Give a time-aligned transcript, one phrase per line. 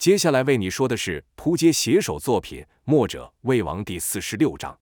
[0.00, 4.78] 接下来为你说的是扑街写手作品《墨者魏王》第四十六章。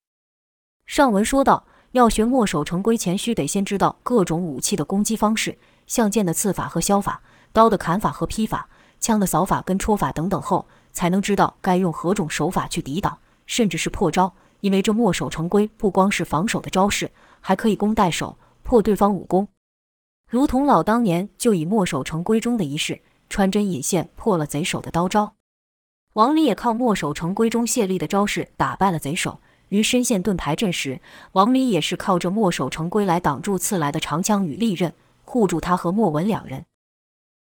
[0.86, 5.58] 上文说到，要学墨守成规前，须得先知道各种武器的攻击方式，
[5.88, 7.20] 像剑的刺法和削法，
[7.52, 8.68] 刀的砍法和劈法，
[9.00, 14.32] 枪的扫法跟戳法等等后，才能知道该用何种手法去抵挡，甚至是破招。
[14.60, 17.10] 因为这墨守成规不光是防守的招式，
[17.40, 19.48] 还可以攻代守，破对方武功。
[20.30, 23.02] 如同老当年就以墨守成规中的一式。
[23.28, 25.34] 穿针引线破了贼手的刀招，
[26.14, 29.40] 王离也靠墨守成规中泄力的招式打败了贼手。
[29.68, 31.00] 于深陷盾牌阵时，
[31.32, 34.94] 王离也是靠着墨守成规来挡住刺来的长枪与利刃，
[35.24, 36.64] 护住他和莫文两人。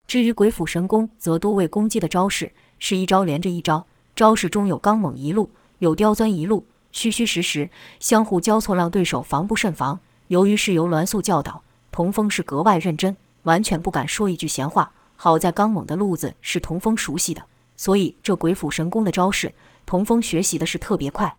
[0.05, 7.69] 至于鬼斧神工，则多位攻击的招式是一招连着一招，招式中有刚猛一路，有刁钻一路，虚虚实实，
[8.01, 9.99] 相互交错，让对手防不胜防。
[10.27, 14.91] 由于是由栾素教导，童风是格外认真，完全不敢说一句闲话。
[15.17, 17.43] 好在刚猛的路子是童风熟悉的，
[17.75, 19.53] 所以这鬼斧神工的招式，
[19.85, 21.37] 童风学习的是特别快。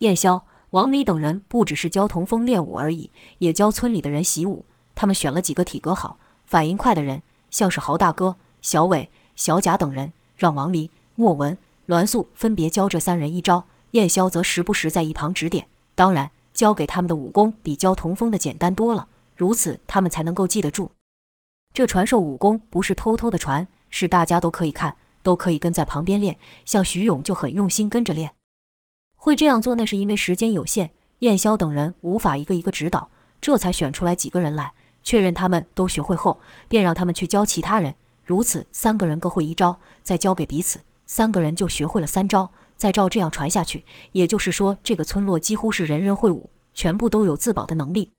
[0.00, 4.64] 燕霄、王离等人不只是教童风练武而已，也教村里的人习武。
[4.94, 13.64] 他们选了几个体格好、反应快的人，像是豪大哥、小伟、小贾等人，让王离、莫文、栾素分别教这三人一招。
[13.92, 15.68] 燕霄则时不时在一旁指点。
[15.94, 20.90] 当然，教给他们的武功比教童风的简单多了，如此他们才能够记得住。
[21.72, 26.38] 这传授武功不是偷偷的传，是大家都可以看，都可以跟在旁边练。
[26.64, 28.32] 像徐勇就很用心跟着练。
[29.14, 33.10] 会这样做，那是因为时间有限，燕霄等人无法一个一个指导，
[33.40, 37.94] 这才选出来几个人来，确认他们都学会后，便让他们去教其他人。
[38.24, 42.50] 如此，三个人各会一招，再教给彼此，三个人就学会了三招。
[42.76, 48.12] 再照这样传下去，也就是说，这个村落几乎是人人会武，全部都有自保的能力。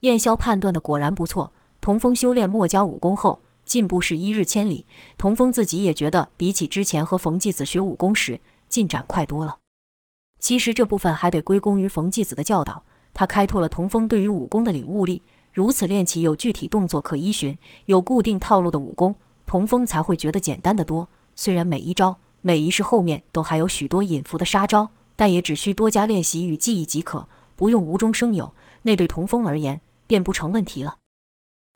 [0.00, 1.52] 燕霄判断的果然不错。
[1.86, 4.86] 童风修炼墨家武功后，进步是一日千里。
[5.16, 9.58] 童风自己也觉得，比起之前和冯继子学武功时，进展快多了。
[10.40, 12.82] 其实这部分还得归功于冯继子的教导，
[13.14, 15.22] 他开拓了童风对于武功的领悟力。
[15.52, 19.14] 如此练起有具体动作可依循、有固定套路的武功，
[19.46, 21.08] 童风才会觉得简单的多。
[21.36, 30.96] 虽然每一招、每一式后面都还有许多隐伏的杀招，但也只需多加练习与记忆即可，不用无中生有，那对童风而言便不成问题了。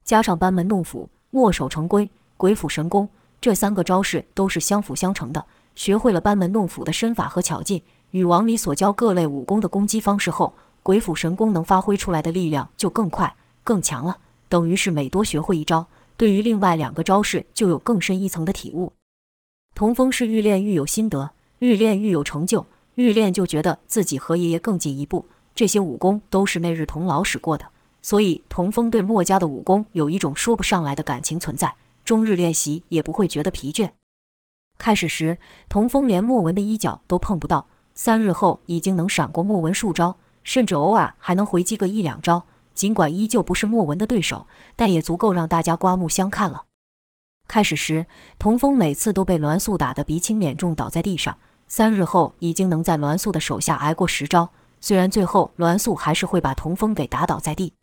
[0.05, 3.09] 加上班门弄斧、墨守成规、鬼斧神工
[3.41, 5.45] 这三个招式都是相辅相成的。
[5.77, 10.53] 学会了班门弄斧的身法和巧劲，与王离所教各类武功的攻击方式后，
[10.83, 14.19] 鬼斧神工能发挥出来的力量就更快、更强了。
[14.49, 15.87] 等于是每多学会一招，
[16.17, 18.93] 对于另外两个招式就有更深一层的体悟。
[19.75, 21.31] 童风是愈练愈有心得，
[21.61, 25.27] 愈练愈有成就，愈练就觉得自己和爷爷更进一步。
[25.55, 27.67] 这些武功都是那日童老使过的。
[28.03, 31.75] 所以，童风对墨家的武功有一种说不上来的感情存在，
[32.05, 33.91] 终日练习也不会觉得疲倦。
[34.79, 35.39] 开始时，
[35.69, 42.45] 童风连莫文的衣角都碰不到，三日后已经能闪过莫文数招，甚至偶尔还能回击个一两招。
[42.73, 46.65] 尽管依旧不是莫文的对手，但也足够让大家刮目相看了。
[47.47, 48.07] 开始时，
[48.39, 51.37] 童风每次都被栾素打得鼻青脸肿，倒在地上。
[51.67, 54.51] 三日后，已经能在栾素的手下挨过十招，
[54.81, 57.75] 虽然最后栾素还是会把童风给打倒在地。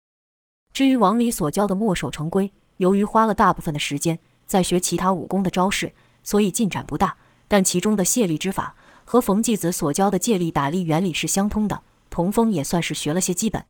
[0.73, 7.17] 至于王离所教的墨守成规，由于花了大部分的时间在学其他武功的招式，所以进展不大。
[7.47, 13.63] 但其中的卸力之法和冯继子所教的借力打力原理是相通的，童风也算是学了些基本。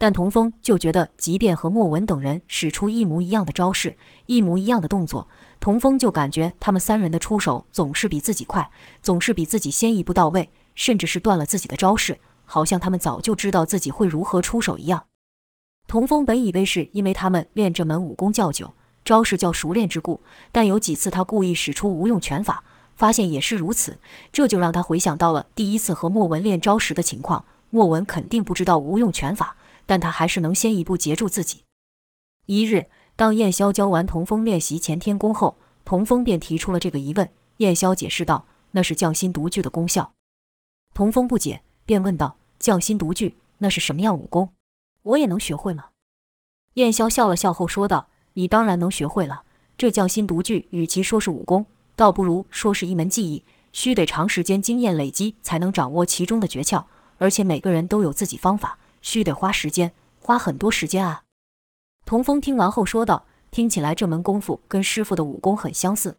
[0.00, 3.96] 但童风就觉得，即便和莫文等人使出一模一样的招式、
[4.26, 5.26] 一模一样的动作，
[5.58, 8.70] 童风就感觉他们三人的出手总是比自己快，
[9.02, 15.07] 总是比自己先一步到位，甚至是断了自己的招式，好像他们早就知道自己会如何出手一样。
[15.88, 18.74] 童风本以为是因为他们练这门武功较久，
[19.06, 20.20] 招式较熟练之故，
[20.52, 22.62] 但有几次他故意使出无用拳法，
[22.94, 23.98] 发现也是如此，
[24.30, 27.46] 这就让他回想到了第一次和莫文练招时的情况。
[27.70, 29.56] 莫文肯定不知道无用拳法，
[29.86, 31.62] 但他还是能先一步截住自己。
[32.44, 35.56] 一日，当燕霄教完童风练习干天功后，
[35.86, 37.26] 童风便提出了这个疑问。
[37.58, 40.12] 燕霄解释道：“那是匠心独具的功效。”
[40.92, 44.50] 童风不解，便问道：“匠心独具，那是什么样武功？”
[45.08, 45.86] 我也能学会吗？
[46.74, 49.42] 燕霄笑了笑后说道：“你当然能学会了。
[49.78, 51.64] 这匠心独具，与其说是武功，
[51.96, 56.84] 倒不如说是一门技艺，需得长时间经验累积才能掌握其中的诀窍。
[57.16, 61.22] 而且每个人都有自己方法，需得花时间，花很多时间啊。”
[62.04, 66.18] 童风听完后说道：“听起来这门功夫跟师傅的武功很相似。”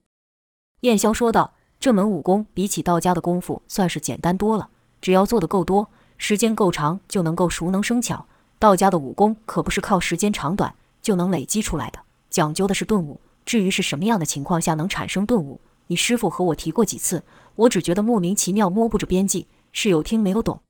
[0.81, 4.69] 燕霄说道：“这门武功比起道家的功夫算是简单多了，
[4.99, 8.25] 只要做得够多，时间够长，就能够熟能生巧。”
[8.59, 13.21] 道家的武功可不是靠时间长短就能累积出来的，讲究的是顿悟。
[13.45, 17.23] 至于是什么样的情况下能产生顿悟，你师傅和我提过几次，
[17.55, 20.61] 我只觉得莫名其妙，摸不着边际，是有听没有懂。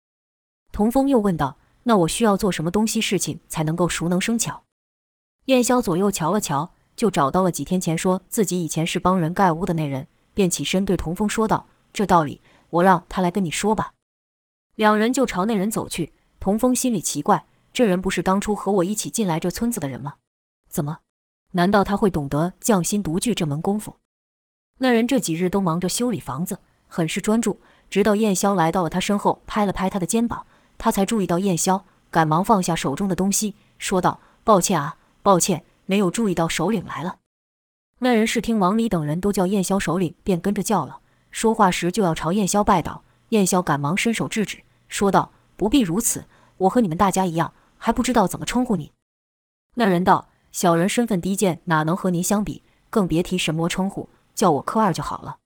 [0.72, 4.62] 童风又问道：“那我需要做什么东西事情才能够熟能生巧？”
[5.46, 12.40] 燕霄左右瞧了瞧，就找到了几天前说自己以前是帮人盖屋的那人，便起身对童风说道：“这道理，
[12.70, 13.94] 我让他来跟你说吧。”
[14.78, 16.14] 两人就朝那人走去。
[16.40, 20.16] 童风心里奇怪，这人不是当初和我一起进来这村子的人吗？
[20.70, 21.00] 怎么？
[21.54, 23.96] 难道他会懂得匠心独具这门功夫？
[24.80, 27.60] 那人这几日都忙着修理房子，很是专注。
[27.90, 30.46] 直到燕霄来到了他身后，拍了拍他的肩膀，
[30.78, 31.82] 他才注意到燕霄，
[32.12, 37.18] 赶忙放下手中的东西，说道：“抱歉啊，抱歉，没有注意到首领来了。”
[38.00, 41.00] 那人是听王离等人都叫燕霄首领，便跟着叫了。
[41.32, 46.26] 说话时就要朝燕霄拜倒，燕霄赶忙伸手制止，说道：“不必如此，
[46.60, 48.94] 我和你们大家一样，还不知道怎么称呼你。”
[49.76, 50.30] 那人道。
[50.52, 52.64] 小人身份低贱，哪能和您相比？
[52.90, 55.38] 更别提什么称呼，叫我柯二就好了。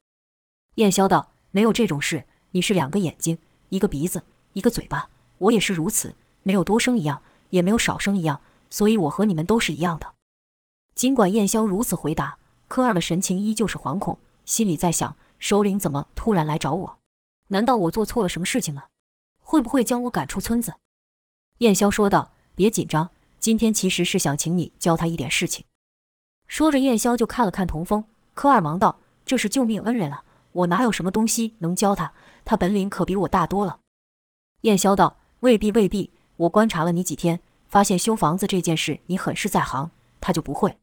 [0.76, 3.38] 燕霄道：“没有这种事，你是两个眼睛，
[3.68, 4.24] 一个鼻子，
[4.54, 8.40] 一个嘴巴，我也是如此，没有多生一样，也没有少生一样，
[8.70, 10.14] 所以我和你们都是一样的。”
[10.96, 12.38] 尽管燕霄如此回答，
[12.70, 17.00] 柯二的神情依旧是惶恐，心里在想：首领怎么突然来找我？
[17.50, 18.88] 难道我做错了什么事情了？
[19.42, 20.76] 会不会将我赶出村子？
[21.60, 23.10] 燕霄说道：“别紧张。”
[23.40, 25.66] 今天其实是想请你教他一点事情。
[26.48, 28.06] 说着，燕霄就看了看童风。
[28.34, 30.24] 柯二忙道：“这是救命恩人啊，
[30.54, 32.14] 我哪有什么东西能教他？
[32.46, 33.80] 他本领可比我大多了。”
[34.62, 36.12] 燕霄道：“未必，未必。
[36.38, 39.92] 我观察了你几天，发现修房子这件事你很是在行，
[40.22, 40.78] 他就不会。”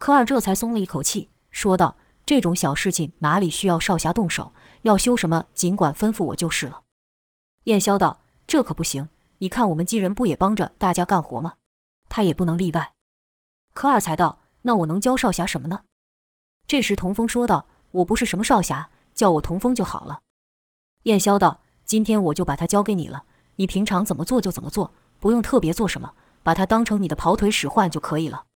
[0.00, 4.52] 柯二这才松了一口气，说道：“这种小事情哪里需要少侠动手？
[4.82, 6.82] 要修什么，尽管吩咐我就是了。”
[7.64, 9.08] 燕霄道：“这可不行，
[9.44, 11.56] 你看我们几人不也帮着大家干活吗？”
[12.08, 12.94] 他也不能例外。
[13.74, 15.82] 科二才道：“那我能教少侠什么呢？”
[16.66, 20.22] 这时童风说道：“我不是什么少侠，叫我童风就好了。”
[21.04, 23.24] 燕霄道：“今天我就把他交给你了，
[23.56, 28.46] 你平常怎么做就怎么做，不用特别做什么，把他当成你的跑腿使唤就可以了。”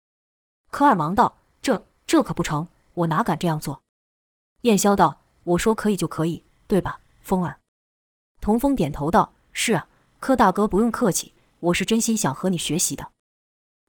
[0.72, 3.82] 科二忙道：“这这可不成，我哪敢这样做？”
[4.62, 7.60] 燕霄道：“我说可以就可以，对吧，风儿？”
[8.40, 9.86] 童风点头道：“是啊，
[10.20, 13.08] 柯大哥不用客气，我是真心想和你学习的。”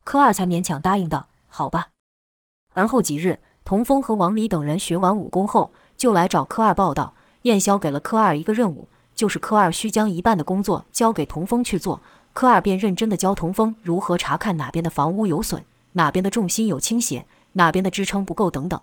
[0.05, 1.89] 柯二才勉强答应道：“好吧。”
[2.73, 7.13] 而后几日，童风和王离等人学完武功后，就来找柯二报道。
[7.43, 12.01] 燕霄给了柯二一个任务，就是柯二需将一半的工作交给童风去做。
[12.33, 18.79] 柯二便认真地教童风如何查看哪边的房屋有损，哪边的重心有倾斜，哪边的支撑不够等等。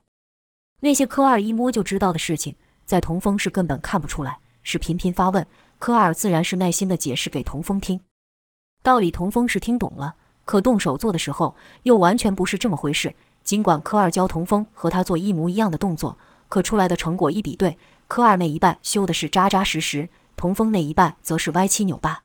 [0.81, 5.47] 那些柯二一摸就知道的事情，在童风是根本看不出来，是频频发问。
[5.79, 8.01] 柯二自然是耐心地解释给童风听，
[8.83, 10.17] 道理童风是听懂了。
[10.45, 13.15] 可动手做的时候，又完全不是这么回事。
[13.43, 16.17] 尽管柯二教童风和他做一模一样的动作，
[16.49, 17.79] 可出来的成果一比对，
[18.09, 22.23] 柯二那一半修的是扎扎实实，童风那一半则是歪七扭八。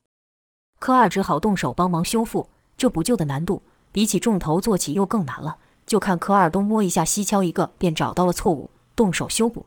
[0.80, 3.62] 柯二只好动手帮忙修复，这补救的难度
[3.92, 5.58] 比起重头做起又更难了。
[5.86, 9.66] 就看柯二东摸一下，西敲一个，便找到了错误，动手修补。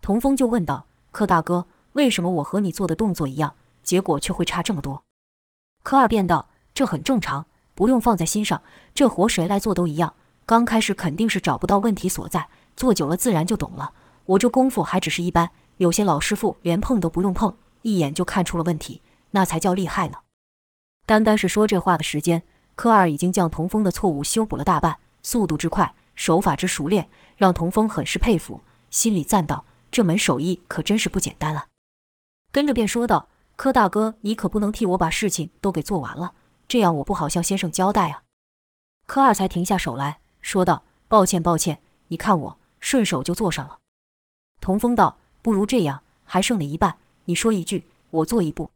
[0.00, 5.02] 童风就问道：“柯大哥，为什么我和你做的动作一样，结果却会差这么多？”
[5.82, 7.46] 柯二便道：“这很正常。”
[7.76, 8.62] 不用放在心上，
[8.94, 10.14] 这活谁来做都一样。
[10.46, 13.92] 刚开始肯定是找不到问题所在，做久了自然就懂了。
[14.26, 20.18] 我这功夫还只是一般，有些老师傅连碰都不用碰，一眼就看出了问题，那才叫厉害呢。
[21.04, 22.44] 单单是说这话的时间，
[22.76, 31.66] 柯二已经将童风的错误修补了大半，速度之快，手法之熟练，让童风很是佩服，心里赞道：这门手艺可真是不简单了。
[32.54, 33.26] 跟着便说道
[33.58, 36.34] ：“柯大哥，你可不能替我把事情都给做完了。”
[36.68, 38.22] 这样我不好向先生交代啊！
[39.06, 43.78] 柯二才停下手来说道：“抱歉，抱歉，你看我顺手就做上了。”
[44.62, 46.94] 童风道：“不如这样，还剩了一半，
[47.24, 48.70] 你说一句，我做一步。”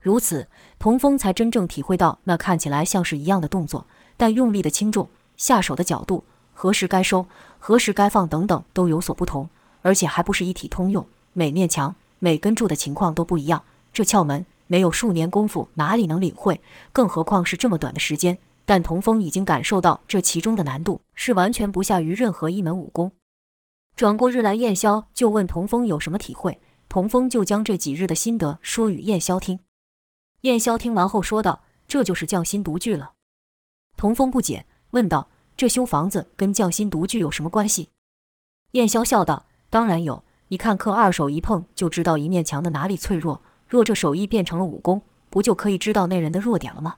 [0.00, 7.26] 如此，童风才真正体会到那看起来像是一样的动作，但用力的轻重、下手的角度、何时该收、
[7.58, 9.50] 何时该放等等都有所不同，
[9.82, 11.94] 而且还不是一体通用，每面墙、
[12.24, 13.62] 每根柱的情况都不一样。
[13.92, 14.46] 这窍门。
[14.66, 16.58] 没有数年功夫，哪里能领会？
[16.90, 18.38] 更何况是这么短的时间。
[18.64, 23.12] 但童风已经感受到这其中的难度，是完全不下于任何一门武功。
[23.94, 29.60] 转过日来，燕霄就问童风有什么体会，童风就将这几日的心得说与燕霄听。
[30.40, 33.12] 燕霄听完后说道：“这就是匠心独具了。”
[33.98, 35.28] 童风不解，问道
[35.58, 37.90] ：“这修房子跟匠心独具有什么关系？”
[38.72, 46.96] 燕霄笑道：“当然有，你看柯二手一碰就知道一面墙的哪里脆弱。”若这手艺变成了武功，不就可以知道那人的弱点了吗？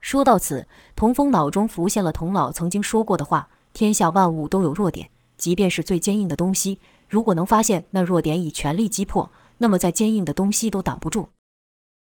[0.00, 0.66] 说到此，
[0.96, 11.28] 童风脑中浮现了童老曾经说过的话：“天下万物都有弱点，即便是最坚硬的东西，如果能发现那弱点，以全力击破，那么再坚硬的东西都挡不住。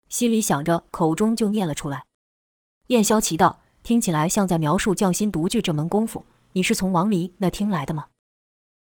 [0.08, 2.04] 心里想着，口中就念了出来。
[2.86, 8.06] 燕萧奇道：“听起来像在描述匠心独具这门功夫，你是从王离那听来的吗？”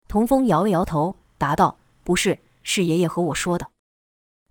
[0.06, 3.70] 童风摇了摇头，答道：“不是，是爷爷和我说的。”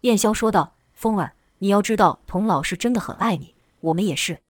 [0.02, 4.42] 燕霄说道：“风儿，你要知道，童老是真的很爱你，我们也是。”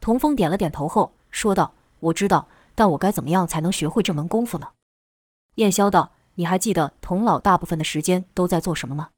[0.00, 4.68] 童风点了点头后说道：“我知道，但我该怎么样才能学会这门功夫呢？”
[5.56, 9.10] 燕霄道：“你还记得童老大部分的时间都在做什么吗？”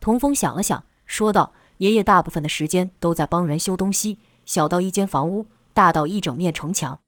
[0.00, 7.00] 童风想了想，说道：“爷爷大部分的时间都在帮人修东西，小到一间房屋，大到一整面城墙。”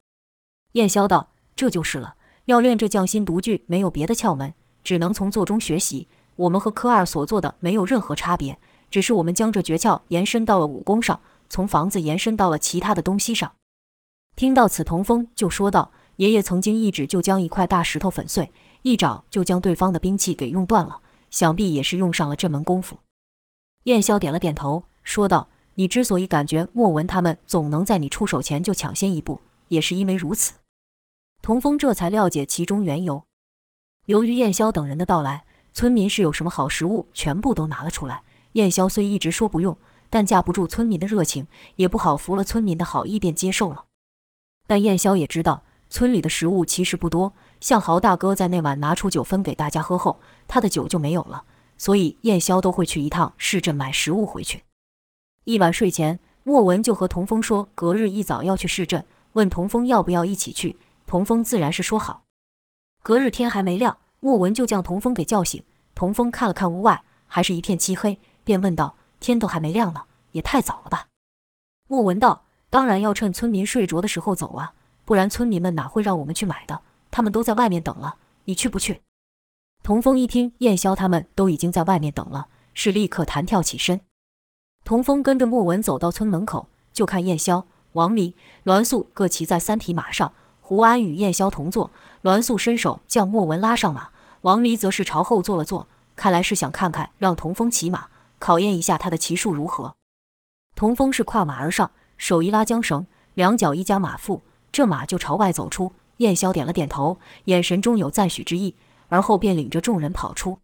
[0.73, 6.09] 燕霄道：“这就是了。”要练这匠心独具，没有别的窍门，只能从做中学习。
[6.37, 8.59] 我们和科二所做的没有任何差别，
[8.91, 13.53] 只是我们将这诀窍延伸到了武功上，从房子延伸到了其他的东西上。
[14.37, 18.51] 听到此，童风就说道：“爷爷曾经一指就将一块大石头粉碎，
[18.83, 22.99] 一掌就将对方的兵器给用断了，想必也是用上了这门功夫。”
[23.85, 30.55] 燕霄点了点头，说道：“你之所以感觉莫文他们总能在你出手前就抢先一步，也是因为如此。”
[31.45, 33.23] 童风这才了解其中缘由。
[34.07, 38.23] 由于燕霄等人的到来，村民是有什么好食物，全部都拿了出来。
[38.53, 39.77] 燕霄虽一直说不用，
[40.09, 41.47] 但架不住村民的热情，
[41.77, 43.85] 也不好服了村民的好意，便接受了。
[44.67, 47.35] 但燕霄也知道，村里的食物其实不多。
[47.61, 51.45] 像豪大哥在那晚拿出酒分给大家喝后，他的酒就没有了，
[51.77, 54.63] 所以燕霄都会去一趟市镇买食物回去。
[55.45, 60.79] 一晚睡前，莫文就和童风说，隔日一早要去市镇，问童风要不要一起去。
[61.07, 62.25] 童风自然是说好。
[63.03, 65.63] 隔日天还没亮，莫文就将童风给叫醒。
[65.95, 71.09] 童风看了看屋外，还是一片漆黑，便问道：“天都还没亮呢，也太早了吧？”
[71.87, 74.73] 莫文道：“当然要趁村民睡着的时候走啊，
[75.05, 76.81] 不然村民们哪会让我们去买的？
[77.11, 79.03] 他们都在外面等了，你去不去？”
[79.85, 84.01] 童风一听燕霄他们都已经在外面等了，是立刻弹跳起身。
[84.83, 88.35] 童风跟着莫文走到村门口，就看燕霄、王离、
[88.65, 90.33] 栾素各骑在三匹马上。
[90.67, 91.91] 胡安与燕霄同坐，
[92.23, 94.09] 栾素伸手将莫文拉上马，
[94.41, 98.07] 王离则是朝后坐了坐，看来是想看看让童风骑马，
[98.39, 99.95] 考验一下他的骑术如何。
[100.75, 104.41] 童风是跨马而上，手一拉缰绳，两脚一夹马腹，
[104.73, 105.93] 这马就朝外走出。
[106.17, 108.75] 燕霄点了点头，眼神中有赞许之意，
[109.11, 110.61] 而后便领着众人跑出。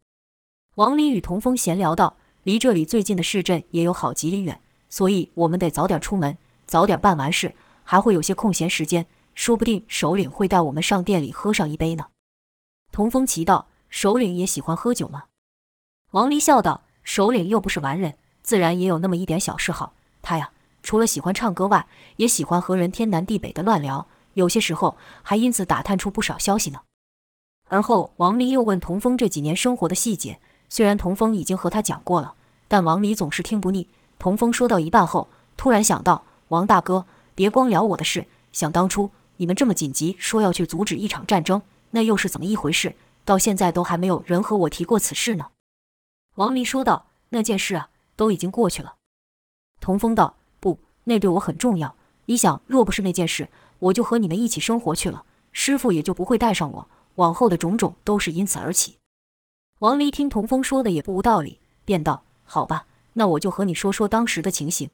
[0.76, 7.54] 王离与童风闲聊道：“离这里最近的市镇也有好几里远，所以我们得早点出门，早点办完事，
[7.85, 9.04] 还会有些空闲时间。”
[9.40, 12.09] 说不定首领会带我们上店里喝上一杯呢。
[12.92, 15.25] 童风奇道：“首领也喜欢喝酒吗？”
[16.12, 19.94] 王离笑道：“首领又不是完人，自然也有那么一点小嗜好。
[20.20, 20.50] 他呀，
[20.82, 26.82] 除了喜欢唱歌外，也喜欢和人天南地北的乱聊，有些时候还因此打探出不少消息呢。”
[27.68, 30.38] 而后，王离又问童风这几年生活的细节。
[30.68, 32.35] 虽然童风已经和他讲过了，
[32.68, 33.88] 但王离总是听不腻。
[34.18, 42.94] 童风说到一半后，突然想到：“王大哥，别光聊我的事，想当初……”你们这么紧急说要去阻止一场战争，那又是怎么一回事？
[43.25, 45.47] 到现在都还没有人和我提过此事呢。
[46.35, 48.97] 王离说道：“那件事啊，都已经过去了。”
[49.80, 51.97] 童风道：“不，那对我很重要。
[52.26, 56.88] 你想，若不是那件事，我就和你们一起生活去了，师傅也就不会带上我。
[57.14, 58.99] 往后的种种都是因此而起。”
[59.80, 64.90] 王离听童风说的也不无道理，便道：“好吧，那我就和你说说当时的情形。”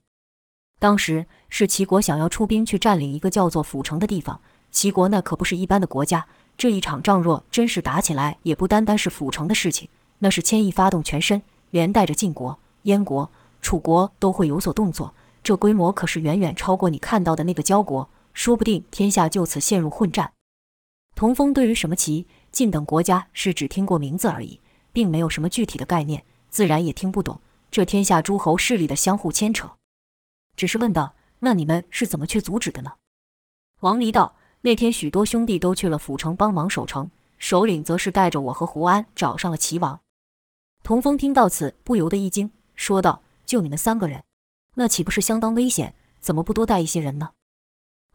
[0.78, 4.40] 当时是齐国想要出兵去占领一个叫做府城的地方。
[4.70, 6.26] 齐国那可不是一般的国家，
[6.58, 11.40] 这一场仗若真是打起来，也不单单是府城的事情，那是牵一发动全身，
[11.70, 13.30] 连带着晋国、燕国、
[13.62, 15.14] 楚国都会有所动作。
[15.42, 20.32] 这规模可是远远超过你看到的那个交国，说不定天下就此陷入混战。
[21.14, 24.60] 童风对于什么齐、晋等国家是只听过名字而已，
[24.92, 27.40] 并没有什么具体的概念，自然也听不懂
[27.70, 29.70] 这天下诸侯势力的相互牵扯。
[30.56, 32.92] 只是问道：“那你们是怎么去阻止的呢？”
[33.80, 40.00] 王离道：“那天许多兄弟都去了府城帮忙守城，首领则是带着我和胡安找上了齐王。”
[40.82, 44.24] 童风听到此，不由得一惊，说道：“就你们三个人，
[44.74, 45.94] 那岂不是相当危险？
[46.20, 47.30] 怎么不多带一些人呢？”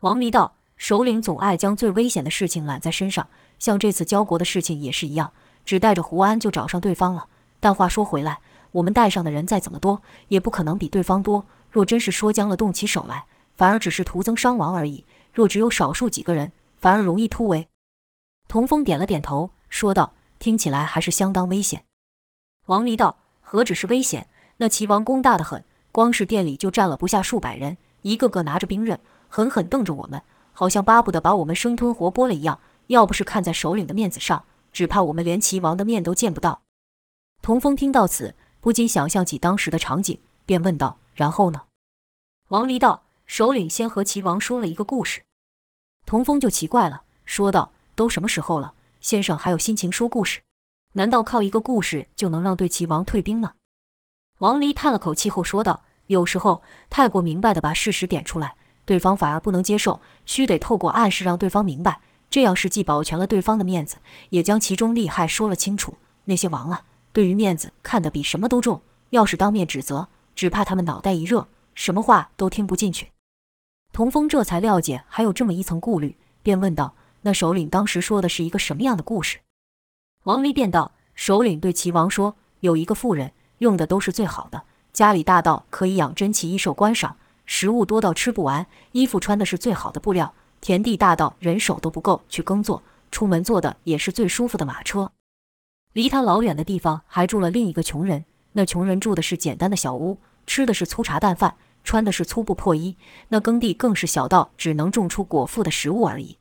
[0.01, 3.27] 王离道：“首领总爱将最危险的事情揽在身上，
[3.59, 5.31] 像这次交国的事情也是一样，
[5.63, 7.27] 只带着胡安就找上对方了。
[7.59, 8.39] 但话说回来，
[8.71, 13.25] 我们带上的人再怎么多，也不可能比对方多。”若真是说僵了，动起手来，
[13.55, 15.05] 反而只是徒增伤亡而已。
[15.33, 17.69] 若只有少数几个人，反而容易突围。
[18.49, 21.85] 童风点了点头，说道：“听起来还是相当危险。”
[22.67, 24.27] 王离道：“何止是危险？
[24.57, 28.99] 那齐王功大得很，光是店里就站了不下数百人，一个个拿着兵刃，
[29.29, 32.59] 狠狠瞪着我们，好像巴不得把我们生吞活剥了一样。
[32.87, 36.61] 要不是看在首领的面子上，只怕我们连齐王的面都见不到。”
[37.41, 41.63] 童风听到此，不禁想象起当时的场景，便问道：“然后呢？”
[42.49, 45.23] 王离道：“首领先和齐王说了一个故事。”
[46.05, 50.41] 童风就奇怪了，说道：“都什么时候了，先生还有心情说故事？
[50.93, 53.53] 难道靠一个故事就能让对齐王退兵吗？”
[54.39, 63.97] 王离叹了口气后说道：“有时候太过明白的把事实点出来，对方反而不能接受，须得透过暗示让对方明白，这样是既保全了对方的面子，
[64.31, 65.95] 也将其中利害说了清楚。
[66.25, 73.11] 那些王啊！”对于面子看得比什么都重，要是当面指责，只怕他们脑袋一热，什么话都听不进去。
[73.93, 79.39] 童风这才了解还有这么一层顾虑，便问道：“那首领当时说的是一个什么样的故事？”
[80.23, 95.11] 王离便道：“首领对齐王说，有一个妇人，用的都是最好的，家里大到可以养珍奇异兽观赏，食物多到吃不完，衣服穿的是最好的布料，田地大到人手都不够去耕作，出门坐的也是最舒服的马车。”
[95.93, 98.23] 离他老远的地方还住了另一个穷人，
[98.53, 102.97] 那穷人住的是简单的小屋，吃的是粗茶淡饭，穿的是粗布破衣，
[103.29, 106.37] 那耕地更是小到只能种出果腹的食物而已。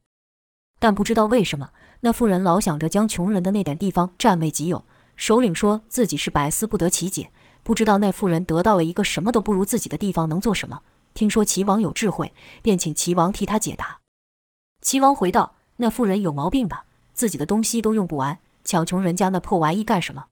[0.78, 4.84] 但不知道为什么，那妇人老想着将穷人的那点地方占为己有。
[5.16, 7.30] 首领说自己是百思不得其解，
[7.62, 10.80] 不知道那妇人得到了一个什么都不如自己的地方能做什么。
[11.12, 13.98] 听说齐王有智慧，便请齐王替他解答。
[14.80, 16.86] 齐王回道：“那妇人有毛病吧？
[17.12, 20.26] 自己的东西都用不完。”抢穷人家那破玩意干什么？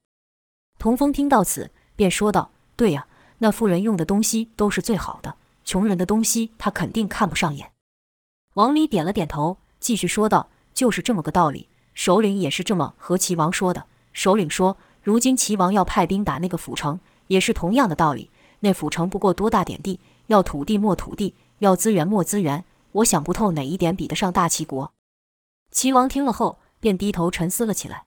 [0.78, 3.08] 童风听到此，便说道：“对呀，
[3.38, 7.72] 那妇人用的东西都是最好的，穷人的东西他肯定看不上眼。”
[8.54, 11.68] 王离点了点头，继续说道：“就是这么个道理。
[11.94, 13.86] 首领也是这么和齐王说的。
[14.12, 18.30] 首领说，如今齐王要派兵打那个府城，也是同样的道理。
[18.60, 22.64] 那府城不过多大点地，要土地没土地，要资源没资源。
[22.92, 24.92] 我想不透哪一点比得上大齐国。”
[25.72, 28.04] 齐王听了后，便低头沉思了起来。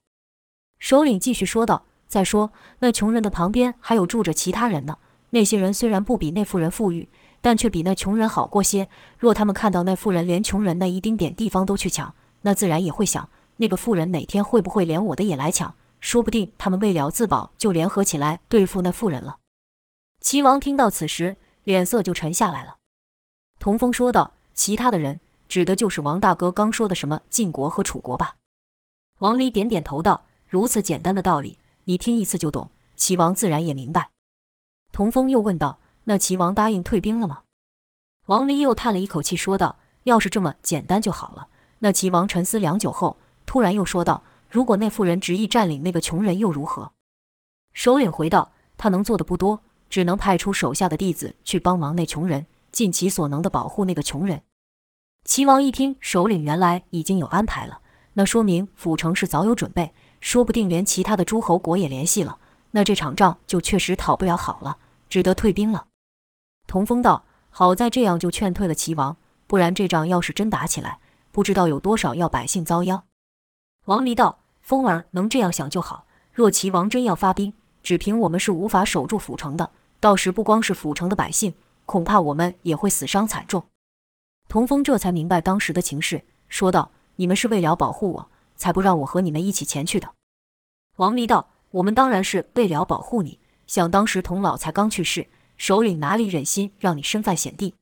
[0.79, 4.97] 首领继续说道：“再说，那穷人的旁边还有住着其他人呢。
[5.29, 7.07] 那些人虽然不比那妇人富裕，
[7.39, 8.89] 但却比那穷人好过些。
[9.17, 15.73] 若他们看到那妇人连穷人那一丁点地方都去抢，那自然也会想，那个富人哪天会不会连我的也来抢？
[16.01, 19.37] 说不定他们为了自保，就联合起来对付那富人了。”
[20.19, 22.75] 齐王听到此时，脸色就沉下来了。
[23.57, 28.35] 童风说道：“其他的人，指的就是王大哥刚说的什么晋国和楚国吧？”
[29.19, 30.25] 王离点点头道。
[30.51, 31.57] 如此简单的道理，
[31.91, 32.71] 你听一次就懂。
[32.95, 34.11] 齐王自然也明白。
[34.93, 37.41] 童风又问道：“那齐王答应退兵了吗？”
[38.27, 41.49] 王离又叹了一口气，说道：“要是这么简单就好了。”
[41.79, 46.93] 那齐王沉思良久后，突然又说道：“如果那妇人执意占领那个穷人，又如何？”
[47.73, 54.43] 首领回道：“他能做的不多，只能派出手下的弟子去帮忙那穷人，尽其所能的保护那个穷人。”
[55.27, 57.81] 齐王一听，首领原来已经有安排了，
[58.13, 59.93] 那说明府城是早有准备。
[60.21, 62.37] 说不定连其他的诸侯国也联系了，
[62.71, 64.77] 那这场仗就确实讨不了好了，
[65.09, 65.87] 只得退兵了。
[66.67, 70.99] 童风道：“好在这样就劝退了齐王，不然这仗要是真打起来，
[71.31, 73.03] 不知道有多少要百姓遭殃。”
[73.85, 76.05] 王离道：“风儿能这样想就好。
[76.31, 77.53] 若齐王真要发兵，
[77.83, 81.53] 只凭我们是无法守住府城的，到时不光是府城的百姓，
[81.85, 83.65] 恐怕我们也会死伤惨重。”
[84.47, 88.29] 童风这才明白当时的情势，说道：“你们是为了保护我。”
[88.61, 90.13] 才不让我和你们一起前去的。
[90.97, 91.49] 王离道
[91.81, 93.39] ：“我们当然是为了保护你。
[93.65, 97.73] 想当时童老才刚去世，首领哪里忍心让你身犯险地？”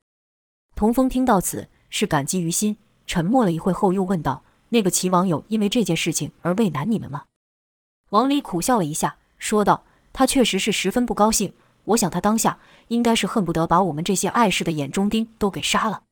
[0.77, 7.25] 童风听到此，是感激于心，沉默了一会后，又问道：“那个齐王有因为这件事情而为难你们吗？”
[8.11, 11.53] 王离苦笑了一下，说道：“他确实是十分不高兴。
[11.83, 16.03] 我想他当下应该是恨不得把我们这些碍事的眼中钉都给杀了。”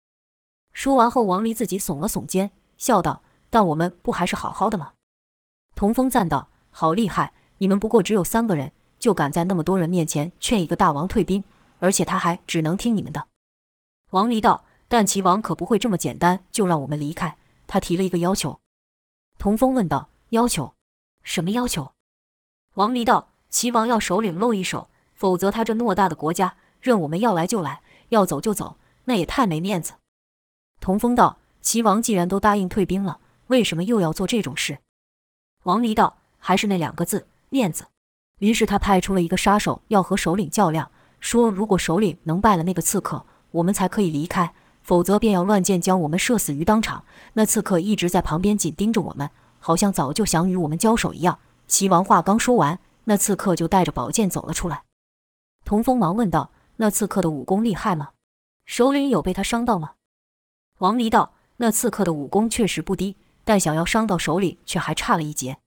[0.74, 3.22] 说完后，王离自己耸了耸肩，笑道。
[3.58, 4.94] 但我们不还是好好的吗？
[5.74, 7.34] 童风赞道：“好厉害！
[7.58, 11.44] 你们不过只有三个人，就敢在那么多人面前劝一个大王退兵，
[11.80, 13.26] 而且他还只能听你们的。”
[14.14, 18.60] 王离道：“但齐王可不会这么简单就让我们离开，他提了一个要求。”
[19.40, 20.76] 童风问道：“要求？
[21.24, 21.94] 什么要求？”
[22.78, 29.94] 王离道：“齐王要首领露一手，否则他这偌大的国家，任我们要来就来，要走就走，那也太没面子。”
[30.80, 34.80] 童风道：“齐王既然都答应退兵了。”为什么又要做这种事？
[35.64, 37.86] 王离道：“还是那两个字，面子。”
[38.40, 47.04] 于是他派出了一个杀手，要和首领较量，说如果首领能败了那个刺客，我们才可以离开；否则便要乱箭将我们射死于当场。
[47.34, 49.30] 那刺客一直在旁边紧盯着我们，
[49.60, 51.40] 好像早就想与我们交手一样。
[51.68, 54.84] 齐王话刚说完，那刺客就带着宝剑走了出来。
[55.66, 58.12] 童风忙问道：“那刺客的武功厉害吗？
[58.66, 59.94] 首领有被他伤到吗？”
[60.80, 65.58] 王离道：“那刺客的武功确实不低。”但想要伤到首领却还差了一截。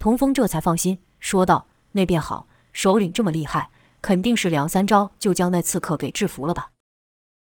[0.00, 3.70] 童风这才放心，说道：“那便好，首领这么厉害，
[4.02, 6.72] 肯定是两三招就将那刺客给制服了吧？”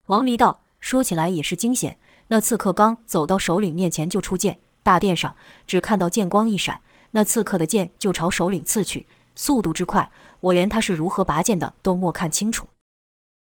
[0.09, 12.67] 王离道：“说起来也是惊险，那刺客刚走到首领面前就出剑，大殿上只看到剑光一闪，那刺客的剑就朝首领刺去，速度之快，我连他是如何拔剑的都没看清楚。”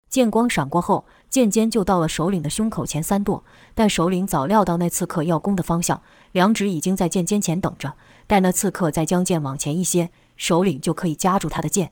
[0.08, 3.42] 剑光闪过后，剑尖就到了首领的胸口前三剁，
[3.74, 7.96] 但首领早料到那刺客要攻的方向，两指已经在剑尖前等着，
[8.28, 11.90] 待那刺客再将剑往前一些，首领就可以夹住他的剑。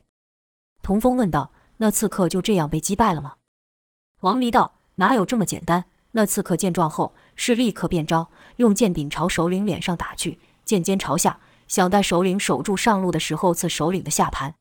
[0.80, 3.34] 童风问道：“那刺客就这样被击败了吗？”
[4.22, 5.86] 王离道：“哪有这么简单？
[6.12, 14.54] 那刺客见状后是立刻变招，用剑柄朝首领脸上打去，剑尖朝下，想待首领守住上路的时候刺首领的下盘。”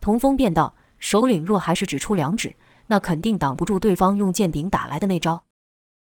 [0.00, 2.54] 童风便道：“首领若还是只出两指。”
[2.88, 5.44] 那肯定挡不住对方用剑柄打来的那招。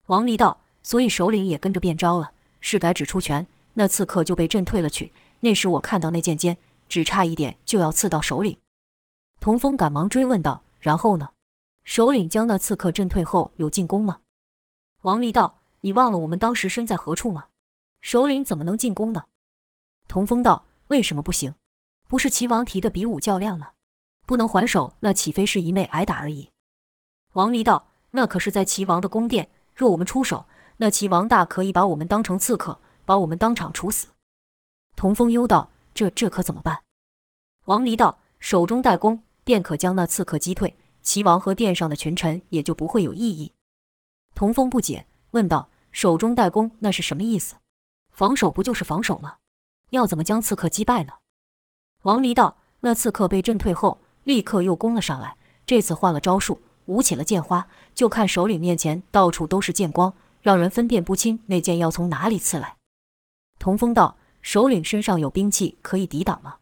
[0.06, 5.12] 王离道，所以首领也跟着变招了，是改只出拳，那刺客就被震退了去。
[5.40, 6.56] 那时我看到那剑尖，
[6.88, 8.58] 只差一点就要刺到首领。
[9.40, 11.30] 童风赶忙追问道：“然后呢？
[11.84, 14.20] 首领将那刺客震退后有进攻吗？”
[15.02, 17.46] 王离道：“你忘了我们当时身在何处吗？
[18.00, 19.24] 首领怎么能进攻呢？”
[20.08, 21.54] 童风道：“为什么不行？
[22.08, 23.70] 不是齐王提的比武较量吗？
[24.26, 26.50] 不能还手，那岂非是一昧挨打而已？”
[27.38, 30.46] 王离道：“那可是在齐王的宫殿，若我们出手，
[30.78, 34.08] 那齐王大可以把我们当成刺客，把我们当场处死。”
[34.96, 36.82] 童风忧道：“这这可怎么办？”
[37.66, 43.52] 王离道：“手中带攻，便可将那刺客击退，齐王和殿上的群臣也就不会有异议。”
[44.34, 47.54] 童风不解，问道：“手中带攻，那是什么意思？
[48.10, 49.36] 防守不就是防守吗？
[49.90, 51.12] 要怎么将刺客击败呢？”
[52.02, 62.76] 王离道：“那刺客被震退后，立刻又攻了上来，这次换了招数。”舞起了剑花，就看首领面前到处都是剑光，让人分辨不清那剑要从哪里刺来。
[63.58, 66.56] 童风道：“首领身上有兵器可以抵挡吗？”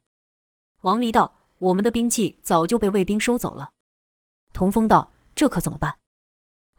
[0.82, 3.70] 王离道：“我们的兵器早就被卫兵收走了。”
[4.52, 5.96] 童风道：“这可怎么办？”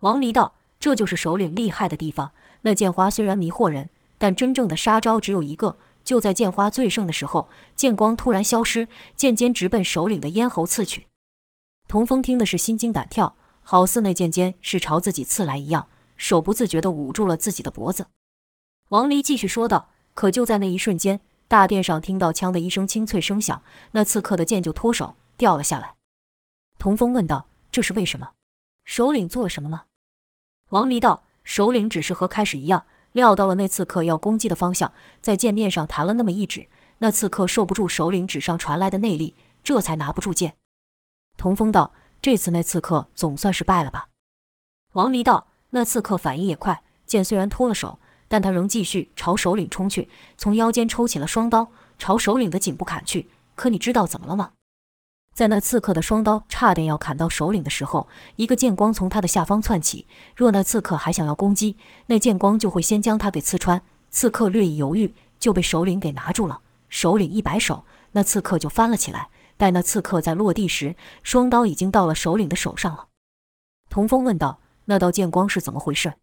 [0.01, 2.31] 王离道：“这就是首领厉害的地方。
[2.61, 5.77] 那剑花虽然迷惑人，但真正的杀招只有一个。
[6.03, 11.07] 就在剑花最盛的时候，剑光突然消失，剑尖直奔首领的咽喉刺去。”
[11.87, 18.07] 童风听的是心惊胆跳，好似那剑尖是朝自己刺来一样，手不自觉地捂住了自己的脖子。
[18.89, 25.95] 王离继续说道：“可就在那一瞬间，大殿上听到‘枪’的一声清脆声响，那刺客的剑就脱手掉了下来。”
[26.77, 28.31] 童风问道：“这是为什么？
[28.83, 29.83] 首领做了什么吗？”
[30.71, 40.55] 王离道：“首领只是和开始一样，料到了那刺客要攻击的方向，在剑面上弹了那么一指，那刺客受不住首领指上传来的内力，这才拿不住剑。”
[41.37, 44.07] 童风道：“这次那刺客总算是败了吧？”
[44.93, 51.67] 王离道：“那刺客反应也快，剑虽然脱了手，但他仍继续朝首领冲去，从腰间抽起了双刀，
[51.99, 53.29] 朝首领的颈部砍去。
[53.55, 54.51] 可你知道怎么了吗？
[55.35, 60.07] 在那刺客的双刀差点要砍到首领的时候，一个剑光从他的下方窜起。
[60.35, 63.79] 若那刺客还想要攻击，那剑光就会先将他给刺穿。
[64.09, 66.61] 刺客略一犹豫，就被首领给拿住了。
[66.89, 73.07] 首领一摆手，那刺客就翻了起来。”待那刺客在落地时，双刀已经到了首领的手上了。
[73.89, 76.13] 童风问道：“那道剑光是怎么回事？”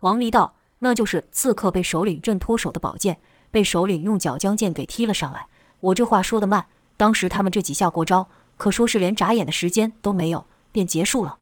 [0.00, 3.18] 王离道：“那就是刺客被首领震脱手的宝剑，
[3.50, 5.46] 被首领用脚将剑给踢了上来。
[5.80, 6.66] 我这话说得慢，
[6.96, 11.38] 当时他们这几下过招，可说是连眨眼的时间都没有，便结束了。”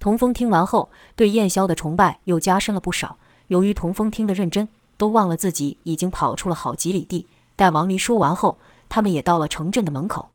[0.00, 3.18] 童风听完后，对燕霄的崇拜又加深了不少。
[3.48, 7.26] 由于童风听得认真，都忘了自己已经跑出了好几里地。
[7.56, 10.30] 待王离说完后，他们也到了城镇的门口。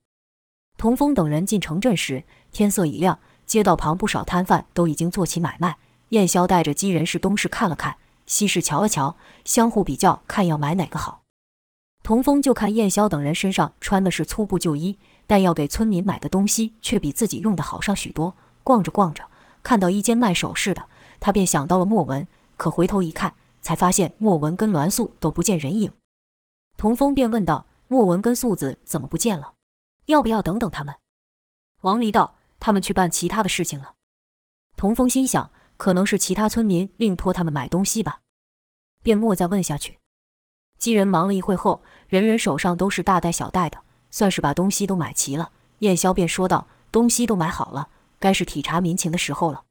[0.77, 5.77] 童风等人进城镇时，天色已亮，街道旁不少摊贩都已经做起买卖。
[6.09, 11.21] 燕霄带着几人是东市看了看，西市瞧了瞧，相互比较，看要买哪个好。
[12.03, 18.35] 童风就看燕霄等人身上穿的是粗布旧衣，但要给村民买的东西却比自己用的好上许多。
[18.63, 19.23] 逛着逛着，
[19.61, 20.85] 看到一间卖首饰的，
[21.19, 25.91] 他便想到了莫文，可回头一看，才发现莫文跟栾素都不见人影。
[26.75, 27.67] 童风便问道。
[27.93, 29.53] 莫文跟素子怎么不见了？
[30.07, 30.95] 要不要等等他们？
[31.81, 33.93] 王离道：“他们去办其他的事情了。”
[34.75, 38.21] 童风心想，可能是其他村民另托他们买东西吧，
[39.03, 39.99] 便莫再问下去。
[40.79, 43.77] 几人忙了一会后，人人手上都是大袋小袋的，
[44.09, 45.51] 算是把东西都买齐了。
[45.79, 49.65] 燕霄便说道：“东西都买好了，该是体察民情的时候了。”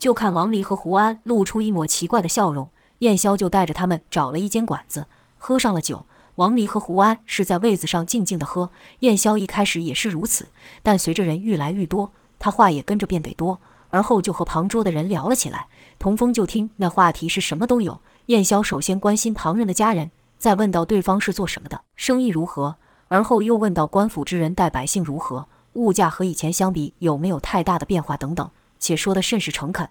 [0.00, 5.06] 就看王离和胡安露出一抹奇怪的笑容，燕霄就带着他们找了一间馆子，
[5.38, 6.04] 喝上了酒。
[6.36, 8.70] 王离和胡安是在位子上静静地喝，
[9.00, 10.48] 燕霄一开始也是如此，
[10.82, 15.66] 但随着人愈来愈多，他话也跟着变得多，而后就和旁桌的人聊了起来。
[15.98, 22.76] 童风就听那话题是什么都有，燕霄首先关心旁人的家人，再问到对方是做什么的，生意如何，
[23.08, 29.88] 而后又问到官府之人待百姓如何，物价和以前相比有没有太大的变化等等，且说得甚是诚恳。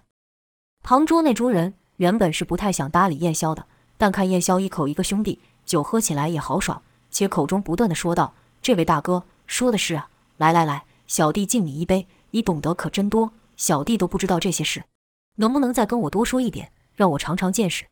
[0.84, 3.66] 旁桌那桌人原本是不太想搭理燕霄的，
[3.98, 14.84] 但看燕霄一口一个兄弟，酒喝起来也豪爽，且口中不断地说道：“这位大哥说的是啊，来来来，小弟敬你一杯，你懂得可真多，小弟都不知道这些事，
[15.34, 17.84] 能不能再跟我多说一点，让我尝尝见识。”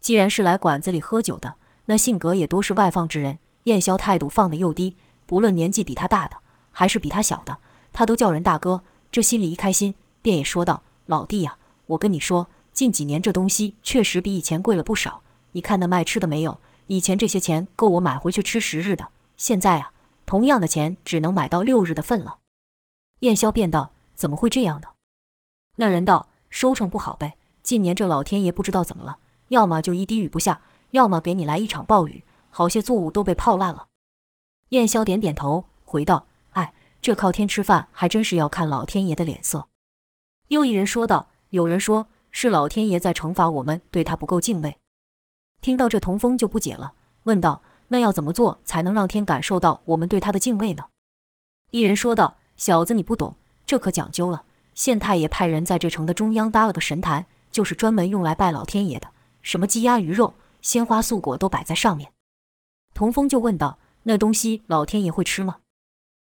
[0.00, 3.38] 既然是来馆子里喝酒的，那性格也多是外放之人。
[3.64, 6.36] 燕霄态度放得又低，不论年纪比他大的
[6.70, 7.58] 还是比他小的，
[7.92, 8.82] 他都叫人大哥。
[9.10, 11.56] 这心里一开心，便也说道：“老弟呀，
[11.86, 15.22] 我跟你说，近几年这东西确实比以前贵了不少。
[15.52, 16.60] 你看那卖吃的没有？
[16.86, 19.92] 以前这些钱够我买回去吃十日的，现在啊，
[20.24, 22.38] 同样的钱只能买到六日的份了。”
[23.20, 24.88] 燕霄便道：“怎么会这样呢？”
[25.76, 27.36] 那人道：“收成不好呗。
[27.62, 29.18] 近年这老天爷不知道怎么了。”
[29.48, 33.86] 要么就一滴雨不下，要么给你来一场暴雨，好些作物都被泡烂了。
[34.70, 39.68] 燕霄点点头，回道：“哎，这靠天吃饭还真是要看老天爷的脸色。”
[40.48, 44.78] 又一人说道：“有人说是老天爷在惩罚我们，对他不够敬畏。”
[45.66, 46.92] 听到这，童风就不解了，
[47.24, 50.84] 问道：“那要怎么做才能让天感受到我们对他的敬畏呢？”
[51.72, 53.34] 一人说道：“小子，你不懂，
[53.66, 54.44] 这可讲究了。
[54.76, 59.08] 县太爷派人在这城的中央搭了个神坛，就是专门用来拜老天爷的。”
[59.42, 62.12] 什么鸡鸭鱼肉、鲜花素果都摆在上面。
[62.94, 65.56] 童风就问道：“那东西老天爷会吃吗？”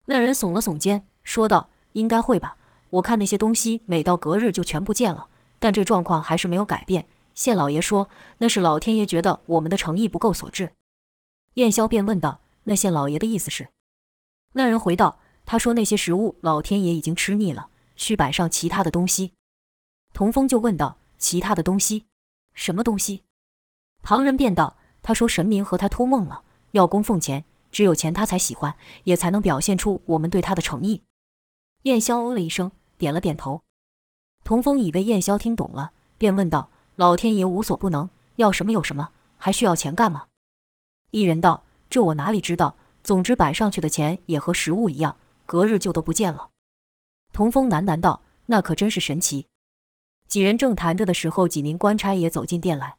[0.08, 2.58] 那人耸了耸肩，说道：“应该会吧。
[2.90, 7.08] 我看那些东西每到隔日就全不见了，但这状况还是没有改变。
[7.34, 10.74] 县老爷说那是老天爷觉得我们的诚意不够所致。”
[11.56, 13.70] 燕霄便问道：“那县老爷的意思是？”
[14.54, 19.34] 那人回道：“他说那些食物老天爷已经吃腻了，需摆上其他的东西。”
[20.14, 22.06] 童风就问道：“其他的东西？”
[22.54, 23.24] 什么东西？
[24.04, 31.04] 旁人便道：“他说神明和他托梦了，要供奉钱，只有钱他才喜欢，也才能表现出我们对他的诚意。”
[31.84, 33.62] 燕霄哦了一声，点了点头。
[34.44, 36.70] 童风以为燕霄听懂了，便问道
[37.02, 40.28] ：“老天爷无所不能，要什么有什么，还需要钱干嘛？”
[41.10, 42.76] 一人道：“这我哪里知道？
[43.04, 46.52] 总之摆上去的钱也和食物一样，隔日就都不见了。”
[47.34, 49.48] 童风喃喃道：“那可真是神奇。”
[50.30, 52.98] 几人正谈着的时候，几名官差也走进店来。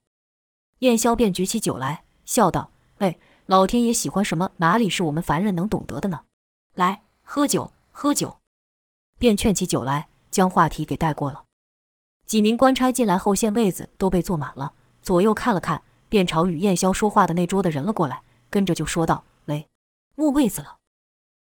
[0.81, 6.25] 燕霄便举起酒来，笑道：“哎，老天爷喜欢什么，哪里是我们凡人能懂得的呢？
[6.75, 8.38] 来，喝酒，喝酒。”
[9.21, 11.45] 便劝起酒来，将话题给带过了。
[12.27, 19.67] 几名官差进来后，见位子都被坐满了，左右看了看，便朝与燕霄说话的那桌的人了过来，跟着就说道：“喂，
[20.15, 20.79] 没位子了。”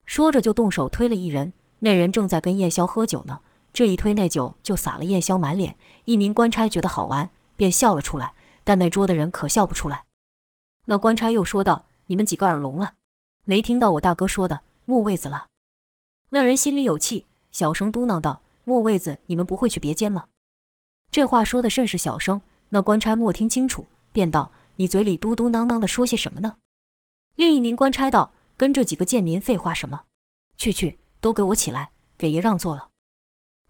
[0.07, 3.41] 说着就动手推了一人，那人正在跟燕霄喝酒呢。
[3.73, 5.77] 这一推，那酒就洒了燕霄满脸。
[6.05, 10.05] 一名官差觉得好玩，便笑了出来，但那桌的人可笑不出来。
[10.87, 12.95] 那官差又说道：“你们几个耳聋了，
[13.45, 15.49] 没听到我大哥说的没位子了？”
[16.31, 20.25] 那人心里有气，小声嘟囔道：“没位子，你们不会去别间吗？”
[21.11, 26.57] 这话说的甚是小声，那官差没听清楚，便道：“你嘴里嘟嘟囔囔的说些什么呢？”
[27.35, 30.03] 另一名官差道：“跟这几个贱民废话什么？
[30.57, 32.89] 去去，都给我起来，给爷让座了。”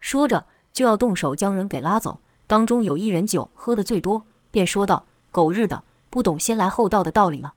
[0.01, 7.53] 说着就要动手将人给拉走，当中有一人酒喝得最多，便说道：“狗日的，不懂先来后到的道理吗？”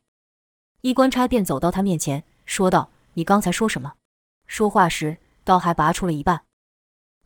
[0.81, 3.93] 一官差便走到他面前，说道：“你刚才说什么？”
[4.47, 6.43] 说话时刀还拔出了一半。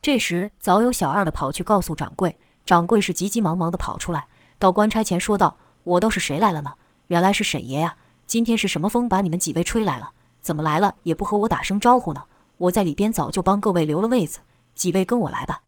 [0.00, 4.26] 这时早有小二的跑去告诉掌柜，掌柜是急急忙忙的跑出来，
[4.58, 6.74] 到官差前说道：“我道是谁来了呢？
[7.06, 7.96] 原来是沈爷呀！
[8.26, 10.10] 今天是什么风把你们几位吹来了？
[10.42, 12.24] 怎么来了也不和我打声招呼呢？
[12.58, 14.40] 我在里边早就帮各位留了位子。”
[14.74, 15.62] 几位跟我来吧。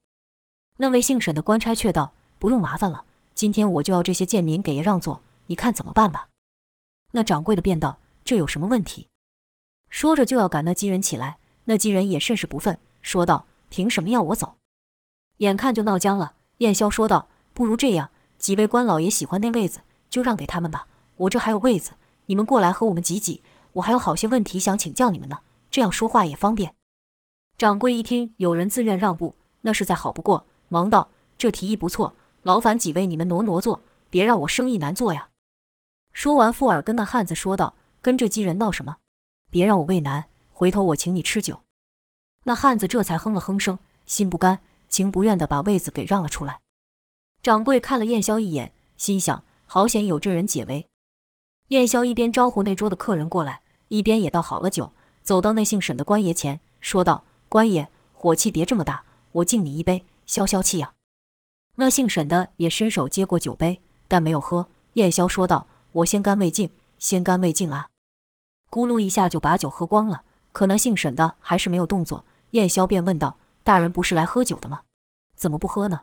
[0.76, 6.28] 那位姓沈的官差却道：“不用麻烦了，今天我就要这些贱民给爷让座，你看怎么办吧？”
[7.12, 9.08] 那掌柜的便道：“这有什么问题？”
[9.88, 11.38] 说着就要赶那几人起来。
[11.64, 14.56] 那几人也甚是不忿，说道：“凭什么要我走？”
[15.38, 20.86] 眼看就闹僵了，燕霄说道：“不如这样，几位官老爷喜欢那位子，就让给他们吧。
[21.16, 21.92] 我这还有位子，
[22.26, 23.42] 你们过来和我们挤挤。
[23.74, 25.38] 我还有好些问题想请教你们呢，
[25.70, 26.74] 这样说话也方便。”
[27.56, 35.28] 掌柜一听有人自愿让步，那是再好不过，忙道：“这提议不错，劳烦几位你们挪挪坐，别让我生意难做呀。”
[36.12, 38.96] 说完，附耳跟那汉子说道：“跟这几人闹什么？
[39.50, 41.60] 别让我为难，回头我请你吃酒。”
[42.44, 46.60] 那汉子这才哼了哼声，心不甘情不愿地把位子给让了出来。
[47.42, 50.88] 掌柜看了燕霄一眼，心想：好险有这人解围。
[51.68, 57.24] 燕霄一边招呼那桌的客人过来，一边也倒好了酒，走到那姓沈的官爷前，说道。
[57.48, 60.92] 官爷，火气别这么大，我敬你一杯，消消气呀。
[61.76, 64.68] 那姓沈的也伸手接过酒杯，但没有喝。
[64.94, 67.88] 燕霄说道：“我先干为敬，先干为敬啊！”
[68.68, 70.24] 咕噜一下就把酒喝光了。
[70.52, 72.24] 可那姓沈的还是没有动作。
[72.50, 73.38] 燕霄便问道
[73.68, 74.80] ：“大人不是来喝酒的吗？
[75.36, 76.00] 怎么不喝呢？”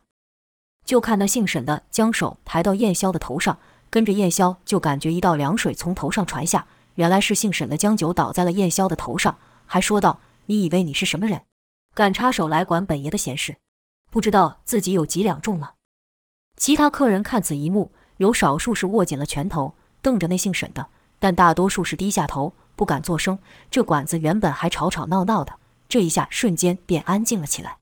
[0.85, 3.57] 就看那姓沈的将手抬到燕霄的头上，
[3.89, 6.67] 跟着燕霄就感觉一道凉水从头上传下。
[6.93, 11.41] 原来是姓沈的将酒倒在了燕霄的头上，还说道：“你以为你是什么人，
[11.95, 13.57] 敢插手来管本爷的闲事？
[14.11, 15.71] 不知道自己有几两重吗？”
[16.57, 19.73] 其他客人看此一幕，有少数是握紧了拳头，
[20.03, 20.85] 瞪着那姓沈的，
[21.17, 23.39] 但大多数是低下头，不敢作声。
[23.71, 25.55] 这馆子原本还吵吵闹闹的，
[25.87, 27.77] 这一下瞬间便安静了起来。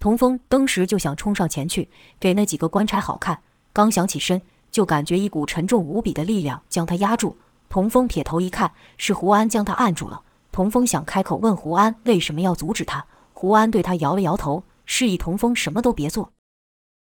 [0.00, 1.88] 童风当时就想冲上前去
[2.20, 7.36] 给那几个官差好看，刚想起身，就感觉一股沉重无比的力量将他压住。
[7.70, 10.22] 童风撇头一看，是胡安将他按住了。
[10.52, 16.32] 童风想开口问胡安为什么要阻止他，胡安对他摇了摇头，示意童风什么都别做。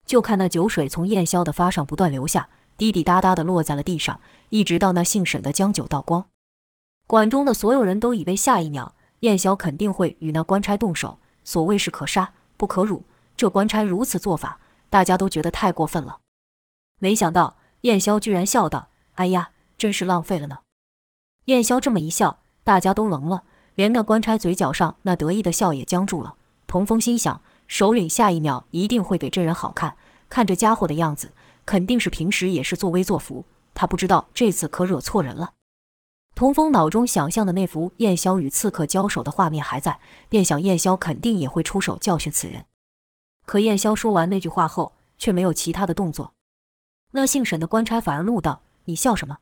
[0.05, 6.27] 就看那酒水从燕霄的发上不断流下，滴滴答答地落在了地上，一直到那姓沈的将酒倒光。
[7.07, 11.19] 馆中的所有人都以为下一秒燕霄肯定会与那官差动手。
[11.45, 13.05] 所谓是可杀不可辱，
[13.37, 16.19] 这官差如此做法，大家都觉得太过分了。
[16.99, 20.59] 没想到燕霄居然笑道：“哎呀！”真是浪费了呢。
[21.45, 23.45] 燕霄这么一笑，大家都愣了，
[23.77, 26.35] 连那官差嘴角上那得意的笑也僵住了。
[26.67, 29.97] 童风心想，首领下一秒一定会给这人好看，
[30.29, 31.33] 看这家伙的样子，
[31.65, 33.45] 肯定是平时也是作威作福。
[33.73, 35.53] 他不知道这次可惹错人了。
[36.39, 39.99] 童风脑中想象的那幅燕霄与刺客交手的画面还在，
[40.29, 42.65] 便想燕霄肯定也会出手教训此人。
[43.45, 46.35] 可燕霄说完那句话后，却没有其他的动作。
[47.11, 49.39] 那姓沈的官差反而怒道：“你笑什么？”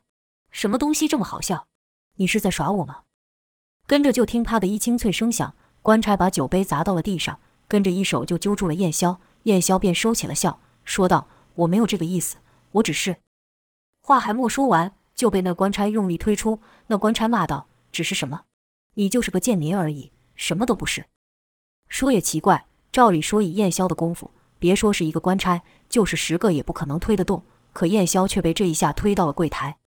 [0.49, 1.67] 什么东西这么好笑？
[2.15, 3.01] 你是在耍我吗？
[3.85, 12.37] 跟着就听啪的一清脆声响，官差把酒杯砸到了地上，跟着一手就揪住了燕霄，燕霄便收起了笑，说道：“我没有这个意思，
[12.71, 13.17] 我只是……”
[14.01, 16.59] 话还没说完，就被那官差用力推出。
[16.87, 18.41] 那官差骂道：“只是什么？
[18.95, 21.05] 你就是个贱民而已，什么都不是。”
[21.87, 27.43] 说也奇怪，照理说以燕霄的功夫，别说是一个官差，就是十个也不可能推得动。
[27.73, 29.77] 可燕霄却被这一下推到了柜台。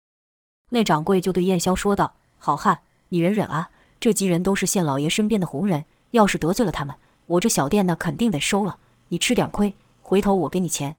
[0.69, 3.71] 那掌柜就对燕霄说道：“好汉，你忍忍啊！
[3.99, 6.95] 这几人都是县老爷身边的红人，要是得罪了他们，
[7.27, 8.79] 我这小店那肯定得收了。
[9.09, 10.97] 你吃点亏，回头我给你钱。”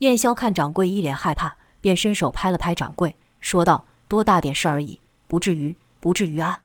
[0.00, 5.00] 燕霄看掌柜一脸害怕，便伸手拍了拍掌柜，说道：“多大点事而已，
[5.32, 6.60] 不至于，不至于啊！”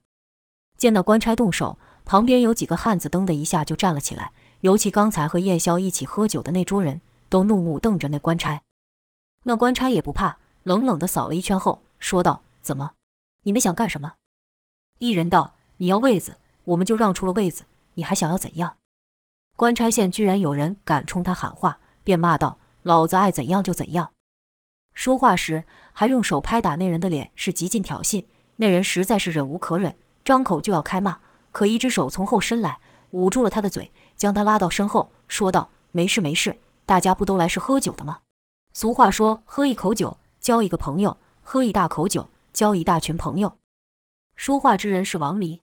[0.75, 6.99] 见那官差动手，旁边有几个汉子噔的一下就站了起来，尤其刚才和燕霄一起喝酒的那桌人
[7.29, 8.61] 都怒目瞪着那官差。
[9.45, 11.81] 那官差也不怕，冷冷地扫了一圈后。
[11.97, 12.91] 说道：“怎么，
[13.43, 14.15] 你们想干什么？”
[14.99, 18.75] 一人道：“你要位子，我们就让出了位子，你还想要怎样？”
[19.55, 24.11] 官差县居然有人敢冲他喊话，便骂道：“老子爱怎样就怎样！”
[24.93, 28.25] 说话时还用手拍打那人的脸，是极尽挑衅。
[28.57, 31.19] 那人实在是忍无可忍，张口就要开骂，
[31.51, 32.79] 可一只手从后伸来，
[33.11, 38.19] 捂住了他的嘴，将他拉到身后，说道：“没事没事，大家不都来是喝酒的吗？
[38.73, 41.17] 俗话说，喝一口酒交一个朋友。”
[41.49, 43.57] 喝一大口酒，交一大群朋友。
[44.35, 45.61] 说话之人是王离。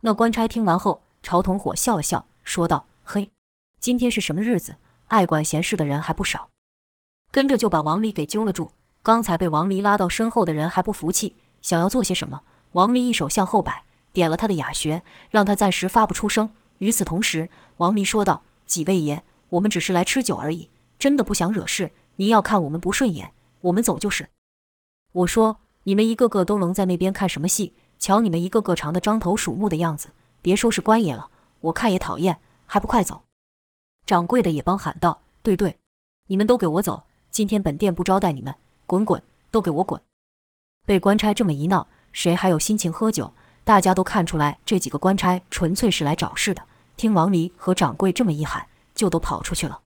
[0.00, 3.30] 那官差听完后，朝同伙笑了笑，说道：“嘿，
[3.78, 4.74] 今天是什么日子？
[5.06, 6.48] 爱管闲事的人还不少。”
[7.30, 8.72] 跟着就把王离给揪了住。
[9.04, 12.42] 刚才被王离拉到身后的人还不服气，想要做些什么。
[12.74, 16.50] 王离一手向后摆，点了他的哑穴，让他暂时发不出声。
[16.78, 17.48] 与此同时，
[17.78, 21.90] 王离说道：“几位爷，我们只是来吃酒而已，真的不想惹事。
[22.14, 24.28] 您要看我们不顺眼，我们走就是。”
[25.10, 27.72] 我说：“你们一个个都能在那边看什么戏？
[27.98, 31.30] 瞧你们一个个长得獐头鼠目的样子，别说是官爷了，
[31.62, 33.24] 我看也讨厌，还不快走！”
[34.06, 35.76] 掌柜的也帮喊道：“对对，
[36.28, 37.02] 你们都给我走！
[37.32, 38.54] 今天本店不招待你们，
[38.86, 40.00] 滚滚，都给我滚！”
[40.86, 43.34] 被官差这么一闹，谁还有心情喝酒？
[43.64, 46.62] 大家都看出来，这几个官差纯粹是来找事的。
[46.96, 49.80] 听王离和掌柜这么一喊，就都跑出去了。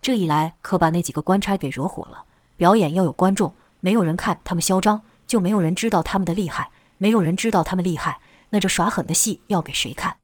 [0.00, 2.24] 这一来，可把那几个官差给惹火了。
[2.56, 3.54] 表演要有观众。
[3.80, 6.70] 没有人看他们嚣张，就没有人知道他们的厉害。
[6.96, 8.18] 没有人知道他们厉害，
[8.48, 10.16] 那这耍狠的戏要给谁看？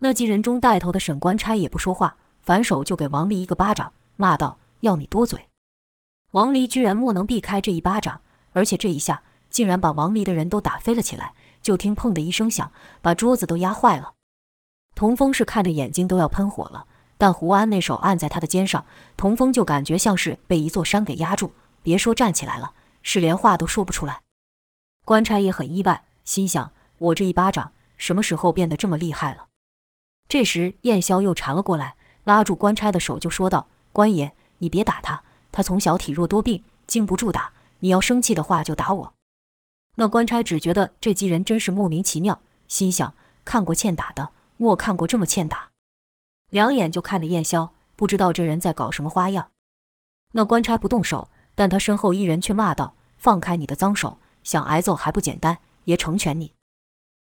[0.00, 5.48] 那几人中带头的沈官差也不说话，反手就给王离一个巴掌，骂道：“要你多嘴！”
[6.30, 8.20] 王离居然莫能避开这一巴掌，
[8.56, 11.34] 而且这一下竟然把王离的人都打飞了起来。
[11.60, 14.14] 就听“砰”的一声响，把桌子都压坏了。
[14.94, 16.86] 童风是看着眼睛都要喷火了，
[17.18, 18.86] 但胡安那手按在他的肩上，
[19.16, 21.52] 童风就感觉像是被一座山给压住。
[21.82, 24.22] 别说站起来了，是连话都说不出来。
[25.04, 29.46] 官差也很意外，心想：我这一巴掌什么时候变得这么厉害了？
[30.28, 37.52] 这时燕霄又缠了过来，拉住官差的手就说道：“官爷，你别打他，他从小体弱多病，经不住打。
[37.80, 39.14] 你要生气的话就打我。”
[39.96, 43.14] 那官差只觉得这几人真是莫名其妙，心想：
[43.44, 45.70] 看过欠打的，莫看过这么欠打。
[46.50, 49.50] 两眼就看着燕霄，不知道这人在搞什么花样。
[50.32, 54.18] 那官差不动手，但他身后一人却骂道：“放开你的脏手！
[54.42, 55.58] 想挨揍还不简单？
[55.84, 56.52] 爷成全你！”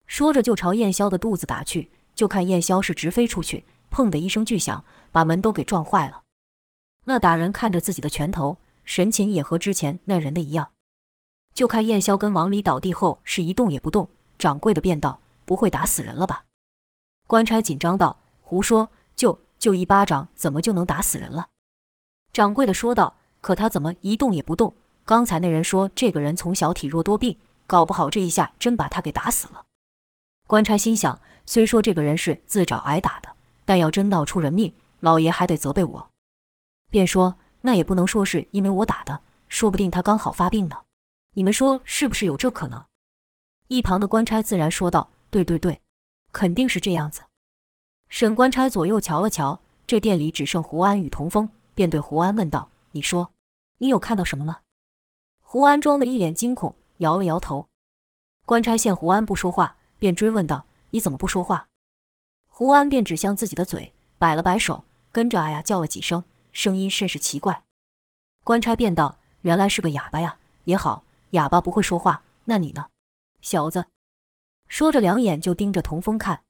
[0.05, 1.91] 说着就朝燕霄的肚子打去。
[2.13, 6.23] 就看燕霄是直飞出去，砰的一声巨响，把门都给撞坏了。
[7.05, 8.57] 那打人看着自己的拳头，
[8.87, 10.71] 神情也和之前那人的一样。
[11.53, 14.09] 就看燕霄跟往里倒地后是一动也不动。
[14.39, 16.45] 掌柜的便道：“不会打死人了吧？”
[17.27, 18.89] 官差紧张道：“胡说！
[19.15, 21.49] 就就一巴掌，怎么就能打死人了？”
[22.31, 24.75] 掌柜的说道：“可他怎么一动也不动？
[25.03, 29.65] 刚才那人说这个人从小体弱多病，搞不好这一下真把他给打死了。”
[30.47, 33.29] 官差心想：虽说这个人是自找挨打的，
[33.65, 36.09] 但要真闹出人命，老爷还得责备我。
[36.91, 40.77] 便说：“那也不能说是因为我打的，说不定他刚好发病呢。
[41.33, 42.85] 你们说是不是有这可能？”
[43.67, 45.81] 一旁的官差自然说道：“对对对，
[46.31, 47.23] 肯定是这样子。”
[48.07, 51.49] 沈官差左右瞧了瞧，这店里只剩胡安与童风。
[51.75, 53.33] 便对胡安问道：“你说，
[53.79, 54.59] 你有看到什么吗？”
[55.43, 57.67] 胡安装的一脸惊恐，摇了摇头。
[58.45, 61.67] 官差见胡安不说话，便追问道：“你怎么不说话？”
[62.47, 66.23] 胡安便指向自己的嘴，摆了摆手，跟着哎呀叫了几声，
[66.57, 67.65] 声音甚是奇怪。
[68.43, 70.39] 官差便道：“原来是个哑巴呀！
[70.63, 72.87] 也好，哑巴不会说话，那你呢，
[73.41, 73.85] 小子？”
[74.67, 76.45] 说着，两眼就盯着童风看。